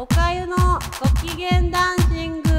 [0.00, 2.50] おかゆのご機嫌ダンシング。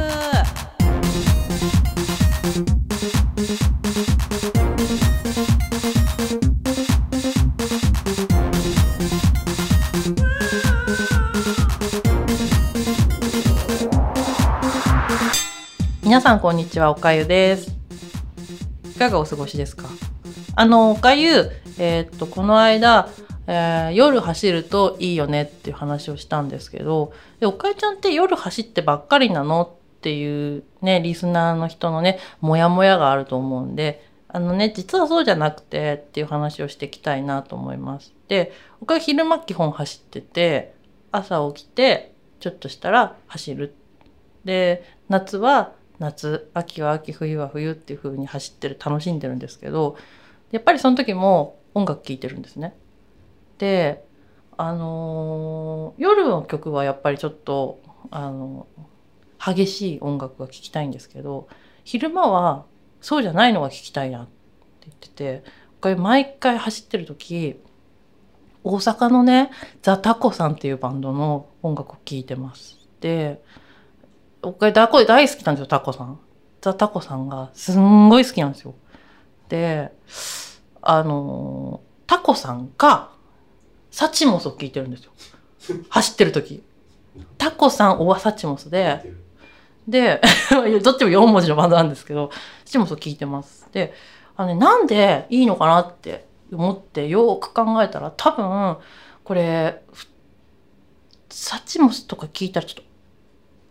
[16.04, 17.72] 皆さんこんにちはおかゆです。
[18.84, 19.88] いかがお過ごしですか？
[20.58, 23.08] あのおかゆえーっとこの間、
[23.50, 40.76] えー夜走るといいよねっていう話をしたんですけどでおかゆちゃんって夜走ってばっかりなのっていうねリスナーの人のねモヤモヤがあると思うんであのね実はそうじゃなくてっていう話をしていきたいなと思いますでおかゆ昼間基本走ってて
[41.12, 43.74] 朝起きてちょっとしたら走る
[44.46, 49.98] で夏は夏秋は秋冬は冬っていう風に走ってる楽しんでるんですけど
[50.52, 52.76] やっぱりその時も音楽聴いてるんですね。
[53.60, 54.04] で
[54.58, 58.66] あの夜の曲はやっぱりちょっとあの
[59.38, 61.48] 激しい音楽が聴きたいんですけど
[61.84, 62.66] 昼間は
[63.00, 64.32] そうじゃないのが聴きたいなって
[64.88, 65.44] 言ってて
[65.80, 67.62] これ毎回走ってる時
[68.64, 69.52] 大阪のね
[69.84, 72.80] ザ・タコさんっていうバンドの音楽を聴いてます。
[73.00, 73.42] で
[74.42, 76.20] 僕は大好きなんですよ、タコさん。
[76.62, 78.76] ザ・タコさんがすんごい好きなんですよ。
[79.50, 79.92] で、
[80.82, 83.12] あのタコさんか、
[83.92, 85.12] サチモスを聞いてるんですよ。
[85.90, 86.64] 走ってる時。
[87.38, 89.14] タコさん、オアサチモスで、
[89.88, 90.22] で、
[90.84, 92.32] どっちも4文字のバンドなんですけど、
[92.66, 93.68] サチモスを聞いてます。
[93.72, 93.94] で、
[94.38, 98.78] あのね、なんでいいのかなって思ってよーく考えたら、多分、
[99.24, 100.08] これ、ふ
[101.30, 102.84] サチモスとか聞いたらちょっと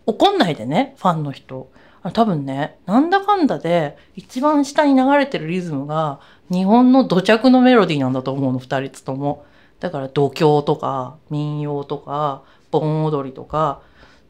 [0.06, 1.70] 怒んないでね、ファンの人。
[2.12, 9.44] 多分ね、なんだかんだで一番下に流れてるリズムが日本の土着のメロディーなんだと思うの、二人とも。
[9.80, 13.82] だから土教とか民謡とか盆踊りとか、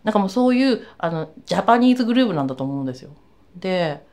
[0.04, 3.10] なんかもうそういうあのジャパニーズグルーヴなんだと思うんですよ。
[3.56, 4.06] で、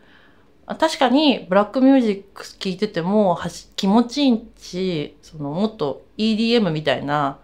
[0.67, 3.37] 確かにブラックミュージック聴いてても
[3.75, 7.39] 気持ちいいし、そのもっと EDM みたいな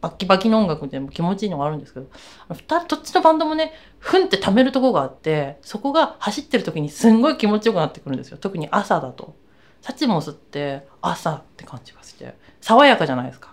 [0.00, 2.06] バッキバキの音楽でも気持ちいいのがあるんですけど、
[2.48, 8.38] あの二人どっちのバンドもね、ふんって溜めるとこがあって、そこが走ってる時にすんごい気持ちよくなってくるんですよ。
[8.38, 9.36] 特に朝だと。
[9.84, 13.52] サチモスって朝って感じがして、爽やかじゃないですか。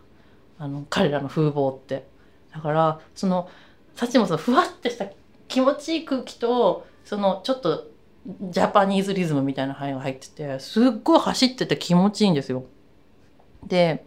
[0.59, 2.07] あの、彼らの風貌って。
[2.53, 3.49] だから、その、
[3.97, 5.07] サチモスのふわってした
[5.49, 7.89] 気持ちいい空気と、その、ちょっと、
[8.43, 12.63] ジャパニーズリズムみたいな範囲が入ってて、すっごい走ってて気持ちいいんですよ。
[13.67, 14.05] で、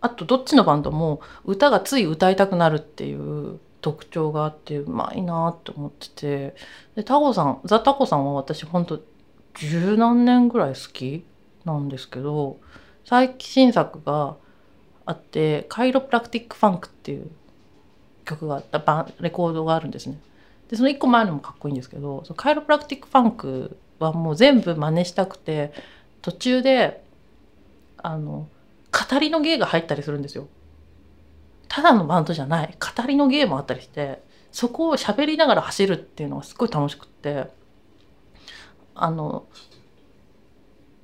[0.00, 6.56] あとどっちのバンドも歌がつい歌いたくなるっていう特徴があってうまいなって思ってて
[6.96, 9.00] でタコさんザ・タコさんは私ほんと
[9.58, 11.24] 十何年ぐらい好き
[11.64, 12.58] なんですけど
[13.04, 14.36] 最新作が
[15.04, 17.30] あって「カイロプラクティック・ファンク」っていう
[18.24, 20.18] 曲があったバレコードがあるんですね。
[20.68, 25.72] でその一個前のもかっこいいんですけどそのカイロプラクティック・ファンクはもう全部真似したくて
[26.20, 27.02] 途中で
[27.96, 28.46] あの
[28.92, 30.46] 語りの芸が入ったりするんですよ。
[31.68, 37.48] ただのバンドじゃない語りの芸もあったりしてそこを喋りながら走るっていうのがすごい楽しくって
[39.02, 39.46] あの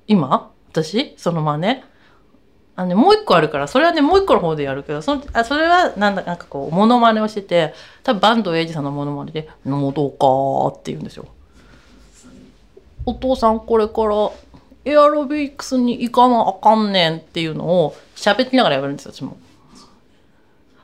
[0.07, 0.51] 今？
[0.71, 1.13] 私？
[1.17, 1.83] その真似？
[2.77, 7.73] あのね、もう一個あるからそれはねもう一個の方でやるけどそのあそれはなんだなんかこうモノマネをしてて
[8.03, 11.25] 多分坂東英二さんのモノマネで「のどか」って言うんですよ。
[13.05, 14.29] お父さんこれから
[14.83, 19.37] エアロビクスに行かなあかんねんっていうのを喋りながらやるんですよ私も。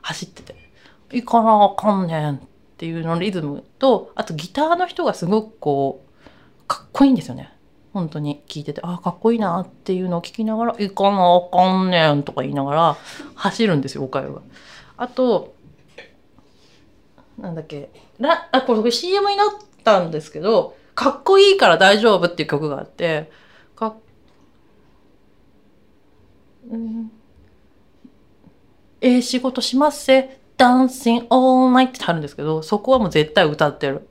[0.00, 0.54] 走ってて
[1.12, 2.38] 「行かなあかんねん」っ
[2.78, 6.11] ていうのリズムとあとギターの人がすごくこう
[6.66, 7.52] かっこいいんですよね
[7.92, 12.96] 本当に聞いててああかっこいいなっていうのを聞きながら「行かなあかんねん」とか言いながら
[13.34, 14.40] 走るんですよおかゆが。
[14.96, 15.54] あと
[17.38, 19.46] なんだっけラあこれ CM になっ
[19.84, 23.30] たんですけど「かっこいいから大丈夫」っていう曲があって
[23.74, 23.96] か
[26.70, 27.10] うん
[29.02, 34.08] ええ仕事しますせ、dancing all night ってあるんですけど、そこはもう絶対歌ってる。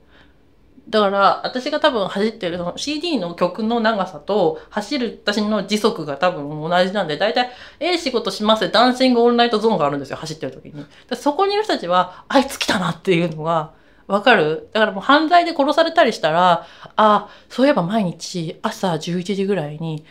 [0.88, 7.50] だから、私が多分走ってるその CD の曲の長さと、走る私の時速が多分同じなんで、だいたい、
[7.80, 10.84] ええ仕事します、ダンシングオンライトゾーンがあるんですよ、走ってる時に。
[11.08, 13.72] でそこにいる人たちは、あいつ来たなっていうのが、
[14.08, 14.68] わかる？
[14.72, 20.04] だからもう犯罪で殺されたりしたら、あ、そういえば毎日朝11時ぐらいに、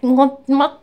[0.00, 0.80] もま、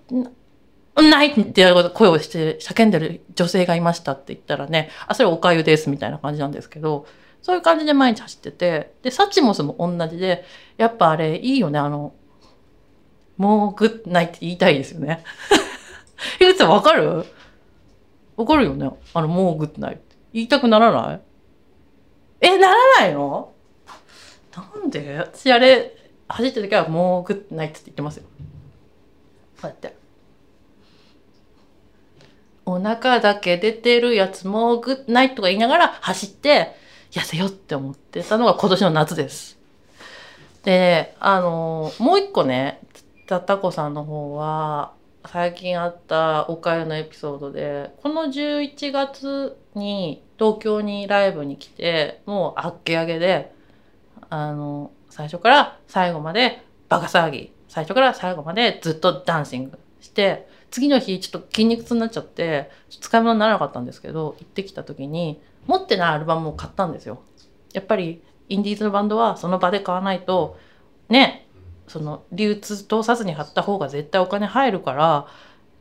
[0.96, 7.06] ないって声をして叫んでる女性がいましたって言ったらね、あ、それおかゆですみたいな感じなんですけど、
[7.48, 10.44] そういう感じで毎日走ってて、で、サチモスも同じで、
[10.76, 12.14] やっぱあれいいよね、あの、
[13.38, 15.24] もうグッナイって言いたいですよね。
[16.40, 17.24] 樋口さんわかる？
[18.36, 20.18] わかるよねあの、もうグッナイって。
[20.34, 21.22] 言いたくならない？
[22.42, 23.54] え、ならないの？
[24.54, 25.18] なんで？
[25.18, 25.96] 私あれ、
[26.28, 28.24] 走ってる時はもうグッドナイトって言ってますよ。
[28.24, 28.30] こ
[29.64, 29.96] うやって。
[32.66, 36.76] お腹だけ出てるやつもうグッドナイトとか言いながら走って
[37.12, 39.58] 痩せようって思ってたのが今年の夏です。
[40.64, 42.82] で、あの、もう一個ね、
[43.28, 44.94] たたこさんの方は、
[45.26, 53.54] 最近あったおかゆのエピソードで、この11月に東京にライブに来て、もうあっけ上げで、
[54.30, 67.22] あの、最初から最後までバカ騒ぎ、最初から最後までずっとダンシングして、次の日ちょっと筋肉痛になっちゃって、使い物にならなかったんですけど、行ってきた時に、持ってないアルバムを買ったんですよ。
[67.74, 70.58] やっぱり、インディーズのバンドはその場で買わないと、
[71.10, 71.48] ね、
[71.88, 75.28] その流通通さずに貼った方が絶対お金入るから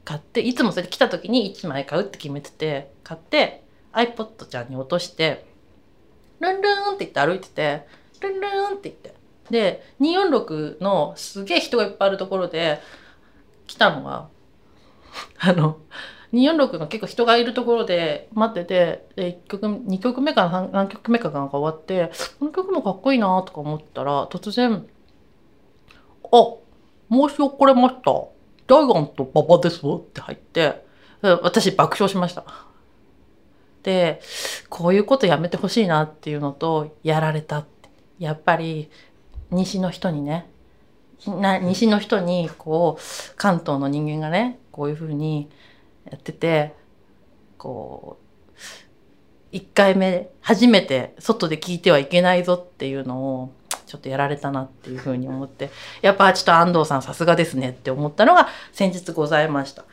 [0.05, 5.47] 買っていつもそれ来た時に1枚買うって決めてて買って iPod ちゃんに落として
[6.41, 7.87] ルンルンって言って歩いてて
[8.21, 9.15] ルンルンって言って
[9.51, 12.81] で246のすげえ人がいっぱいあるところで
[13.67, 14.29] 来たのが
[15.39, 15.79] あの
[16.37, 24.87] 246の結構人がいるところで待っててで1曲2曲目か何何曲目かなんか終わってこの曲もかっこいいなとか思ったら突然
[26.33, 26.57] あ、
[27.11, 28.13] 申し遅れました。
[28.69, 30.85] ジャイアント馬場ですって入って、
[31.23, 32.45] 私爆笑しました。
[33.83, 34.21] で、
[34.69, 37.89] こういうことやめてほしいなっていうのと、やられたって。
[38.19, 38.91] やっぱり、
[39.51, 40.49] 西の人にね、
[41.27, 45.49] な西の人に、こう、関東の人間がね、こういうふうに
[46.11, 46.75] やってて、
[47.59, 48.27] こう、
[49.53, 53.53] 一回目、初めて外で聞いてはいけないぞっていうのを、
[53.87, 55.71] ちょっとやられたなっていうふうに思って、
[56.03, 59.85] やっぱちょっと安藤さんさすがですねって思ったのが先日ございました。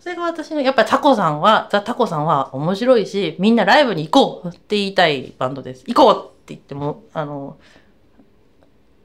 [0.00, 5.84] それが私の、やっぱりタコさんは、ザ・タコさんは面白いし、みんなライブに行こうって言いたいバンドです。
[5.86, 7.56] 行こうって言っても、あの、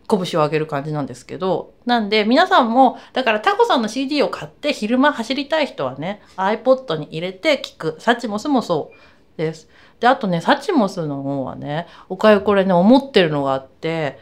[0.09, 7.95] 拳を上げる感じなんですけど、なんで皆さんも、だからタコさんの CD を買って昼間走りたい人はね、iPod に入れて聞く。
[7.99, 9.69] サチモスもそうです。
[9.99, 14.19] で、あとね、サチモスの方はね、おかゆこれね、思ってるのがあって、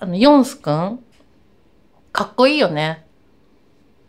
[0.00, 1.00] あの、ヨンスくん、
[2.12, 3.06] かっこいいよね。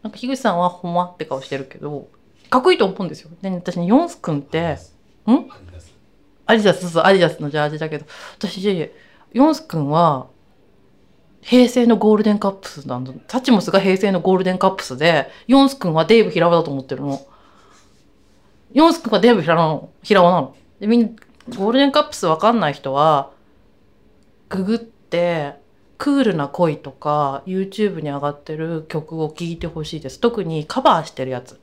[0.04, 2.08] なんか、樋口さんはほんまって顔してるけど、
[2.50, 3.30] かっこいいと思うんですよ。
[3.42, 5.50] で、私ね、ヨンスくんって、ん
[6.46, 8.06] アディダス、そうそう、アディダスのジャージだけど、
[8.38, 8.92] 私、
[9.34, 10.28] ヨンスくんは、
[11.46, 13.14] 平成のゴールデンカップスなんだ。
[13.28, 17.22] サチモスが平成のゴールデンカップスで、ヨンスくんはデイブ平和だと思ってるの。
[18.74, 19.90] ヨンスくんはデイヴ平尾なの。
[20.02, 20.56] 平尾なの。
[20.80, 21.10] で、みんな、
[21.56, 23.30] ゴールデンカップスわかんない人は、
[24.50, 25.54] ググって、
[26.00, 30.20] クールな恋とか YouTube に上がってる曲を聴いてほしいです。
[30.20, 31.60] 特にカバーしてるやつ。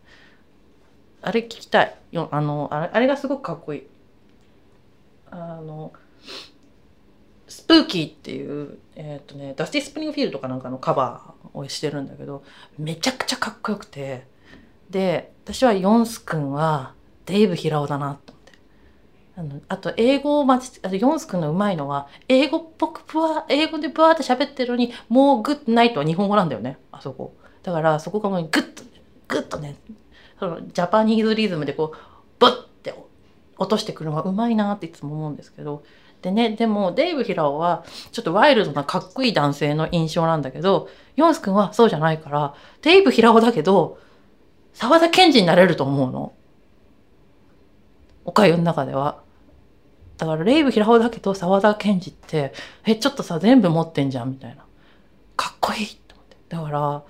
[1.23, 1.95] あれ聞きたい。
[2.13, 3.87] よあのあれ、あれがすごくかっこいい。
[5.33, 5.93] あの、
[7.53, 12.43] スプーキーっていう、えっ、とね、ダスティ・スプリングフィールドかなんかのカバーをしてるんだけど、
[12.79, 14.27] めちゃくちゃかっこよくて、
[14.89, 16.95] で、私はヨンス君は
[17.27, 18.53] デイブ平尾だなと思って。
[19.37, 27.35] あのあと、英語をまじ、あとヨンス君のうまいのは、英語っぽくブワー、英語でブワーって喋ってるのに、もうグッドナイトは日本語なんだよね、あそこ。
[27.63, 28.83] だから、そこがもうグッと、
[29.29, 29.77] グッとね、
[30.39, 31.99] そのジャパニーズリズムでこう、
[32.39, 32.95] ブッって
[33.59, 35.83] 落としてくるのがうまいなっていつも思うんですけど、
[36.23, 43.99] でね、でも、デイブ・ヒラオは、ちょっとワイルドなかっこいい男性の印象なんだけど、ヨンス君はそうじゃないから、デイブ・ヒラオだけど、
[44.73, 46.33] 沢田賢治になれると思うの。
[48.25, 49.21] おかゆの中では。
[50.17, 52.53] だから、レイブ・ヒラオだけど、沢田賢治って、
[52.87, 54.65] え、ちょっとさ、全部持ってんじゃん、みたいな。
[55.37, 56.37] かっこいいと思って。
[56.49, 57.03] だから、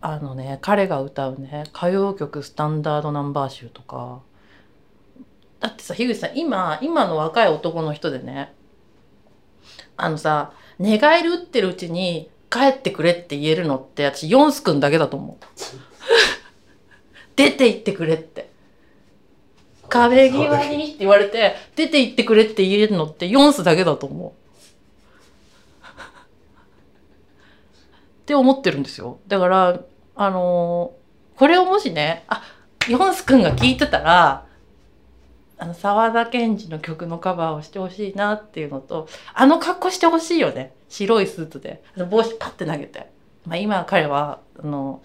[0.00, 4.20] あのね、彼が歌うね、歌謡曲スタンダードナンバー集とか、
[5.64, 8.52] だってさ、樋口さん、今、今の若い男の人でね、
[9.96, 15.44] あのさ、寝返り打ってるうちに帰ってくれって言えるのって、私、ヨンス君だけだと思う。
[17.34, 18.50] 出て行ってくれって。
[19.88, 24.32] 壁際にって言われて、出て行ってくれって言えるのってヨンスだけだと思う。
[28.20, 29.18] って思ってるんですよ。
[29.28, 29.80] だから、
[30.14, 31.04] あのー
[31.36, 32.42] これをもしね、あ、
[32.86, 34.46] ヨンス君が聞いてたら、
[35.58, 40.74] あの、沢田研二の曲のカバーをしてほしいなっていうのと、あの格好してほしいよね。
[40.88, 41.82] 白いスーツで。
[42.10, 43.10] 帽子パッて投げて。
[43.46, 45.02] まあ今彼は、あの、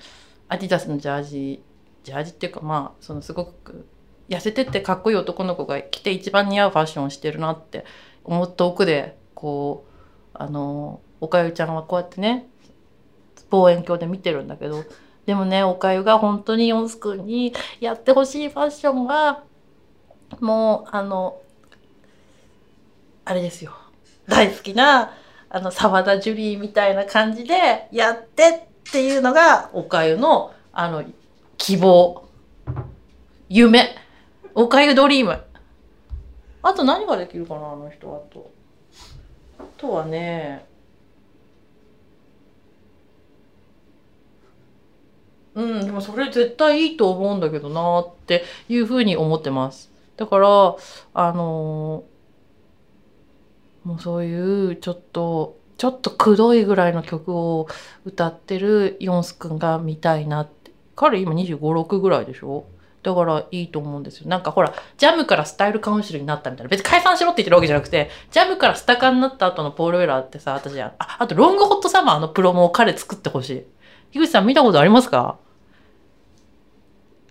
[0.48, 1.64] アディダスのジャージ、
[2.04, 3.86] ジャージっていうかまあ、そのすごく
[4.30, 7.86] 痩せてってかっこいい男の子が着て一番似合うファッションをしてるなって
[8.24, 9.90] 思って奥で、こう、
[10.34, 12.48] あの、おかゆちゃんはこうやってね、
[13.50, 14.84] 望遠鏡で見てるんだけど、
[15.26, 19.44] でもね、おかゆが本当にヨンス君にやってほしいファッションが、
[20.40, 21.42] もうあの
[23.26, 23.74] あれですよ。
[24.28, 25.12] 大好きな
[25.50, 31.04] あの沢田ジュリーみたいな感じでやってっていうのがおかゆのあの
[31.58, 32.28] 希望。
[33.50, 33.96] 夢。
[34.56, 35.44] おかゆドリーム。
[36.62, 38.52] あと何ができるかなあの人あと。
[39.60, 40.66] あとはね
[45.56, 49.92] うんでもそれ絶対いいと思うんだけどなっていうふうに思ってます。
[50.20, 50.76] だから
[51.14, 52.04] あの
[53.86, 57.70] もうそういうちょっとちょっとくどいぐらいの曲を
[58.04, 62.66] 歌ってるヨンスくんが見たいなって彼今2 5 6ぐらいでしょ？
[63.02, 64.28] だからいいと思うんですよ。
[64.28, 66.70] なんかほら、ジャムからスタイルカウンシルになったみたいな。
[66.70, 73.66] 別に解散しろって言ってるわけじゃなくて、ジャムからスタカになった後のポール・ウェラーってさ、私あ、あとロングホットサマーのプロモを彼作ってほしい。
[74.12, 75.38] 樋口さん見たことありますか？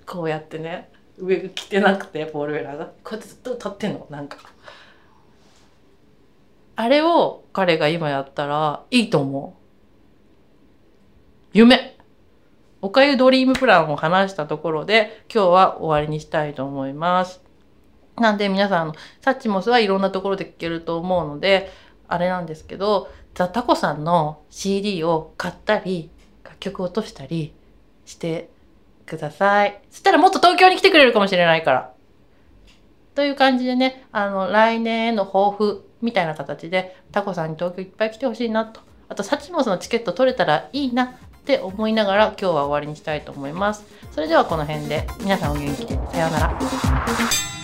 [0.06, 2.86] こうやってね、上着てなくて、ポール・ウェラーが。
[2.86, 4.38] こうやってずっと歌ってんの、なんか。
[6.76, 9.58] あれを彼が今やったらいいと思う。
[11.52, 11.96] 夢
[12.80, 17.42] おかゆドリームプランを話したところで今日は終わりにしたいと思います。
[18.16, 21.72] なんで皆さん、のサッチモスはいろんなところで聴けると思うので、
[22.06, 26.10] あれなんですけど、ザ・タコさんの CD を買ったり、
[26.44, 27.52] 楽曲を落としたり
[28.04, 28.50] して
[29.08, 29.80] ください。
[29.90, 31.92] そしたらもっと東京に来てくれるかもしれないから。
[33.14, 38.80] という感じでね、あの、来年への抱負みたいな形で、タコさんに東京いっぱい来てほしいなと。
[39.08, 41.08] あと、サチモスのチケット取れたらいいなっ
[41.44, 43.86] て思いながら今日は終わりにしたいと思います。
[44.12, 47.57] それではこの辺で皆さんお元気でさようなら。